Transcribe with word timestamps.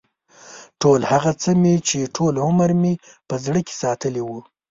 ټول 0.81 0.99
هغه 1.11 1.31
څه 1.41 1.49
مې 1.61 1.75
چې 1.87 2.11
ټول 2.15 2.33
عمر 2.45 2.69
مې 2.81 2.93
په 3.27 3.35
زړه 3.45 3.59
کې 3.67 3.73
ساتلي 3.83 4.21
و. 4.25 4.29